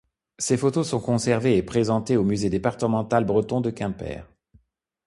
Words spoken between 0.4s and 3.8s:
photos sont conservées et présentées au musée départemental breton de